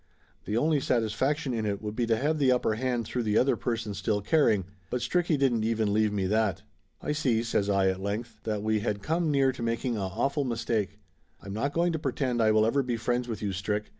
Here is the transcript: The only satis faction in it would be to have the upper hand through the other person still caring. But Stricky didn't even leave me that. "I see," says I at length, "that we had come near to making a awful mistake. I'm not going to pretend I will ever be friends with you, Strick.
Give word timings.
The 0.45 0.57
only 0.57 0.79
satis 0.79 1.13
faction 1.13 1.53
in 1.53 1.67
it 1.67 1.79
would 1.79 1.95
be 1.95 2.07
to 2.07 2.17
have 2.17 2.39
the 2.39 2.51
upper 2.51 2.73
hand 2.73 3.05
through 3.05 3.21
the 3.21 3.37
other 3.37 3.55
person 3.55 3.93
still 3.93 4.19
caring. 4.19 4.65
But 4.89 5.01
Stricky 5.01 5.37
didn't 5.37 5.63
even 5.63 5.93
leave 5.93 6.11
me 6.11 6.25
that. 6.25 6.63
"I 7.03 7.11
see," 7.11 7.43
says 7.43 7.69
I 7.69 7.87
at 7.87 8.01
length, 8.01 8.39
"that 8.43 8.63
we 8.63 8.79
had 8.79 9.03
come 9.03 9.29
near 9.29 9.51
to 9.51 9.61
making 9.61 9.97
a 9.97 10.07
awful 10.07 10.43
mistake. 10.43 10.97
I'm 11.39 11.53
not 11.53 11.73
going 11.75 11.93
to 11.93 11.99
pretend 11.99 12.41
I 12.41 12.49
will 12.51 12.65
ever 12.65 12.81
be 12.81 12.97
friends 12.97 13.27
with 13.27 13.43
you, 13.43 13.53
Strick. 13.53 13.89